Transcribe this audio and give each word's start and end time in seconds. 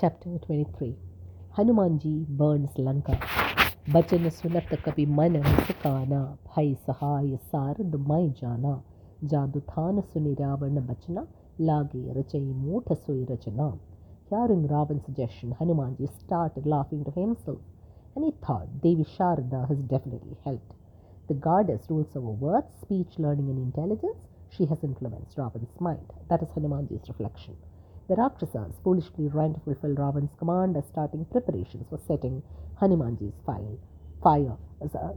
Chapter 0.00 0.30
23 0.44 0.92
Hanuman 1.58 1.98
ji 1.98 2.12
burns 2.40 2.78
Lanka 2.80 3.14
बचन 3.94 4.28
सुनत 4.30 4.68
कपि 4.84 5.06
मन 5.18 5.36
मुस्काना 5.46 6.20
भय 6.48 6.74
सहाय 6.86 7.36
सारद 7.52 7.94
मैं 8.08 8.32
जाना 8.40 8.72
जादू 9.32 9.60
थान 9.70 10.00
सुनि 10.00 10.34
रावण 10.40 10.80
बचना 10.86 11.26
लागे 11.60 12.02
रचई 12.18 12.44
मूठ 12.64 12.92
सोई 12.92 13.24
रचना 13.30 13.70
Hearing 14.30 14.68
Ravan's 14.68 15.04
suggestion, 15.04 15.56
Hanumanji 15.60 16.08
started 16.18 16.64
laughing 16.64 17.04
to 17.04 17.10
himself, 17.10 17.58
and 18.14 18.24
he 18.24 18.30
thought 18.46 18.80
Devi 18.80 19.04
Sharada 19.04 19.68
has 19.68 19.78
definitely 19.78 20.36
helped. 20.44 20.72
The 21.26 21.34
goddess 21.34 21.90
rules 21.90 22.14
over 22.14 22.30
words, 22.30 22.68
speech, 22.82 23.18
learning, 23.18 23.50
and 23.50 23.58
intelligence. 23.58 24.20
She 24.50 24.66
has 24.66 24.84
influenced 24.84 25.36
Ravan's 25.36 25.80
mind. 25.80 26.12
That 26.28 26.42
is 26.44 26.48
Hanumanji's 26.50 27.08
reflection. 27.08 27.56
The 28.07 28.15
Rakshasas 28.15 28.75
foolishly 28.83 29.27
ran 29.29 29.55
to 29.55 29.59
fulfill 29.61 29.95
Ravan's 29.95 30.29
command 30.37 30.77
as 30.77 30.85
starting 30.85 31.25
preparations 31.25 31.87
for 31.89 31.97
setting 32.07 32.43
Hanumanji's 32.79 33.33
file, 33.45 33.79
fire, 34.21 34.57
uh, 34.81 35.13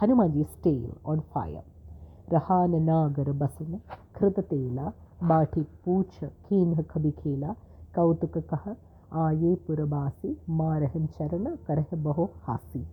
Hanumanji's 0.00 0.54
tail 0.62 0.96
on 1.04 1.24
fire. 1.34 1.62
Rahana 2.30 2.78
Nagara 2.80 3.34
Basana, 3.36 3.80
Kritatela, 4.14 4.94
Bati 5.20 5.66
Poocha, 5.84 6.30
Kinha 6.48 6.84
Kabikela, 6.84 7.56
Kautukakaha, 7.94 8.76
Aye 9.12 9.56
Purabasi, 9.66 10.36
Marahim 10.48 11.08
Charana, 11.18 11.58
Karahabaho 11.66 12.30
Hasi. 12.46 12.86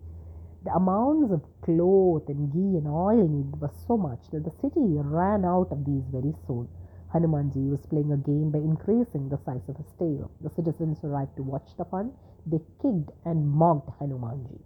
The 0.64 0.72
amounts 0.74 1.30
of 1.32 1.42
cloth 1.62 2.28
and 2.28 2.52
ghee 2.52 2.76
and 2.78 2.88
oil 2.88 3.28
needed 3.28 3.60
was 3.60 3.70
so 3.86 3.96
much 3.96 4.18
that 4.32 4.42
the 4.42 4.50
city 4.60 4.98
ran 4.98 5.44
out 5.44 5.68
of 5.70 5.84
these 5.84 6.02
very 6.10 6.34
soon. 6.48 6.68
Hanumanji 7.12 7.70
was 7.70 7.86
playing 7.86 8.12
a 8.12 8.18
game 8.18 8.50
by 8.50 8.58
increasing 8.58 9.30
the 9.30 9.38
size 9.38 9.66
of 9.68 9.76
his 9.78 9.92
tail. 9.98 10.30
The 10.42 10.50
citizens 10.50 11.02
arrived 11.02 11.36
to 11.36 11.42
watch 11.42 11.74
the 11.78 11.86
fun. 11.86 12.12
They 12.46 12.60
kicked 12.82 13.12
and 13.24 13.48
mocked 13.50 13.98
Hanumanji. 13.98 14.58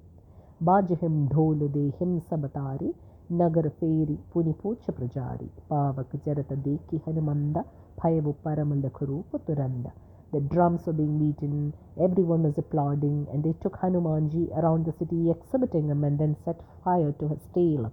Bajahim 0.60 1.28
dhol 1.28 1.68
dehim 1.70 2.20
sabatari, 2.28 2.92
nagar 3.30 3.70
feri 3.80 4.18
punipocha 4.34 4.90
prajari, 4.90 5.48
pavak 5.70 6.10
jarata 6.26 6.56
deki 6.56 7.00
Hanumanda, 7.04 7.64
payavu 8.00 8.34
paramalakurupa 8.44 9.38
turanda. 9.46 9.92
The 10.32 10.40
drums 10.40 10.86
were 10.86 10.94
being 10.94 11.18
beaten, 11.18 11.72
everyone 12.00 12.42
was 12.42 12.58
applauding, 12.58 13.28
and 13.32 13.44
they 13.44 13.54
took 13.62 13.76
Hanumanji 13.80 14.50
around 14.56 14.86
the 14.86 14.92
city, 14.98 15.30
exhibiting 15.30 15.90
him, 15.90 16.02
and 16.02 16.18
then 16.18 16.36
set 16.44 16.60
fire 16.82 17.12
to 17.20 17.28
his 17.28 17.46
tail. 17.54 17.92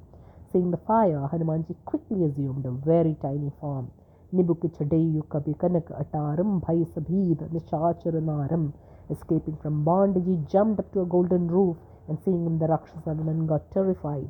Seeing 0.51 0.71
the 0.71 0.77
fire, 0.77 1.29
Hanumanji 1.31 1.75
quickly 1.85 2.23
assumed 2.23 2.65
a 2.65 2.71
very 2.71 3.15
tiny 3.21 3.51
form. 3.59 3.91
Nibuk 4.31 4.61
chadeyu 4.77 5.23
kabi 5.27 5.55
kanak 5.55 5.87
ataram 6.01 6.61
bhai 6.61 6.85
sabhid 6.95 7.39
nishacharanaram. 7.51 8.71
Escaping 9.09 9.57
from 9.61 9.83
bondage, 9.83 10.25
he 10.25 10.37
jumped 10.47 10.79
up 10.79 10.91
to 10.93 11.01
a 11.01 11.05
golden 11.05 11.47
roof, 11.47 11.77
and 12.07 12.19
seeing 12.23 12.45
him, 12.45 12.59
the 12.59 12.67
Rakshasa 12.67 13.13
woman 13.13 13.47
got 13.47 13.71
terrified. 13.71 14.29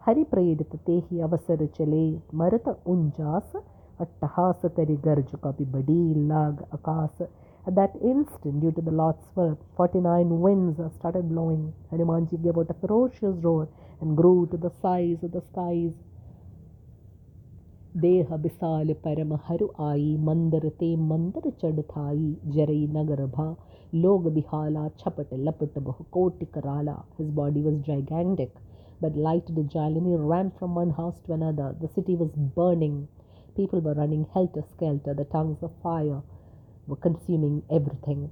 Hari 0.00 0.24
prayed 0.24 0.66
tehi 0.86 1.22
avasar 1.26 1.58
chale 1.74 2.20
marata 2.32 2.76
unjas 2.86 3.62
attahas 3.98 4.60
kari 4.76 4.96
garj 4.96 5.30
kabi 5.40 5.64
badi 5.64 6.14
lag 6.14 6.62
akas 6.70 7.28
at 7.66 7.74
that 7.74 7.94
instant, 8.02 8.60
due 8.60 8.72
to 8.72 8.80
the 8.80 8.90
Lord's 8.90 9.26
will, 9.34 9.58
49 9.76 10.40
winds 10.40 10.80
started 10.94 11.28
blowing. 11.28 11.74
Hanumanji 11.92 12.42
gave 12.42 12.56
out 12.56 12.70
a 12.70 12.74
ferocious 12.74 13.36
roar 13.42 13.68
and 14.00 14.16
grew 14.16 14.46
to 14.50 14.56
the 14.56 14.70
size 14.80 15.22
of 15.22 15.32
the 15.32 15.42
skies. 15.52 15.92
देह 17.97 18.35
बिसाल 18.37 18.93
परम 18.93 19.33
हरु 19.47 19.67
आई 19.89 20.17
मंदर 20.29 20.69
ते 20.79 20.95
मंदर 21.11 21.49
चढ़ 21.61 21.81
Thai 21.93 22.37
जरई 22.55 22.87
नगर 22.97 23.25
भा 23.37 23.55
log 23.95 24.23
bihala 24.35 24.83
chapat 24.99 25.33
lapat 25.47 25.75
बहु 25.87 26.03
कोटि 26.11 26.45
karala. 26.53 27.03
His 27.17 27.27
body 27.29 27.61
was 27.61 27.75
gigantic, 27.87 28.49
but 28.99 29.15
lighted 29.15 29.59
agile, 29.59 29.97
and 29.97 30.07
he 30.07 30.15
ran 30.15 30.49
from 30.57 30.73
one 30.73 30.89
house 30.89 31.19
to 31.27 31.33
another. 31.33 31.75
The 31.79 31.89
city 31.89 32.15
was 32.15 32.31
burning. 32.55 33.07
People 33.55 33.81
were 33.81 33.93
running 33.93 34.25
helter 34.33 34.63
skelter, 34.71 35.13
the 35.13 35.25
tongues 35.25 35.61
of 35.61 35.71
fire 35.83 36.21
were 36.87 36.95
consuming 36.95 37.61
everything. 37.69 38.31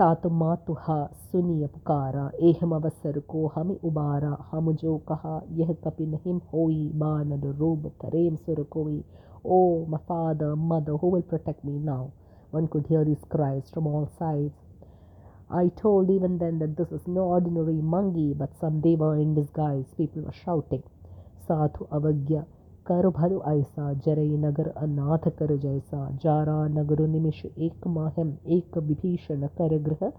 तातु 0.00 0.30
मातुहा 0.40 0.98
सुनिय 1.32 1.66
पुकारा 1.66 2.30
एहम 2.48 2.74
अवसर 2.76 3.18
को 3.34 3.46
हम 3.54 3.70
उबारा 3.84 4.36
हम 4.52 4.72
जो 4.82 4.96
कहा 5.10 5.40
यह 5.60 5.72
कपि 5.84 6.06
नहीं 6.06 6.40
होई 6.52 6.88
बानर 7.04 7.54
रूप 7.62 7.86
तरेम 8.02 8.36
सुर 8.36 8.62
कोई 8.76 9.02
Oh, 9.48 9.86
my 9.86 9.98
father, 10.08 10.56
mother, 10.56 10.96
who 10.96 11.08
will 11.08 11.22
protect 11.22 11.64
me 11.64 11.78
now? 11.78 12.10
One 12.50 12.66
could 12.66 12.86
hear 12.88 13.04
these 13.04 13.24
cries 13.28 13.70
from 13.70 13.86
all 13.86 14.08
sides. 14.18 14.54
I 15.48 15.68
told 15.68 16.10
even 16.10 16.38
then 16.38 16.58
that 16.58 16.76
this 16.76 16.90
was 16.90 17.06
no 17.06 17.20
ordinary 17.20 17.80
monkey, 17.80 18.34
but 18.34 18.58
some 18.58 18.80
deva 18.80 19.10
in 19.10 19.34
disguise. 19.36 19.84
People 19.96 20.22
were 20.22 20.32
shouting. 20.32 20.82
Sadhu 21.46 21.86
avagya 21.92 22.44
कर 22.87 23.07
भर 23.09 23.33
ऐसा 23.53 23.93
जरई 23.93 24.37
नगर 24.37 24.67
अनाथ 24.67 25.29
कर 25.39 25.55
जैसा 25.57 26.09
Zara 26.23 26.67
नगर 26.67 27.07
निमिष 27.07 27.45
एक 27.45 27.87
माहम 27.87 28.37
एक 28.57 28.77
विभीषण 28.77 29.47
कर 29.61 29.77
ग्रह 29.89 30.11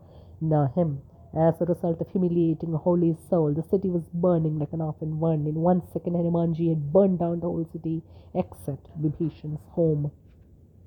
नाहम 0.43 0.99
As 1.35 1.63
a 1.63 1.65
result 1.65 1.99
of 1.99 2.09
humiliating 2.09 2.75
a 2.75 2.77
holy 2.77 3.17
soul, 3.31 3.55
the 3.55 3.63
city 3.63 3.89
was 3.89 4.03
burning 4.13 4.59
like 4.59 4.75
an 4.75 4.83
oven. 4.83 5.19
one. 5.19 5.47
In 5.47 5.55
one 5.63 5.81
second, 5.93 6.15
Hanumanji 6.15 6.69
had 6.69 6.93
burned 6.93 7.21
down 7.21 7.41
the 7.41 7.47
whole 7.47 7.65
city 7.73 8.03
except 8.35 8.91
Vibhishan's 9.01 9.65
home. 9.71 10.11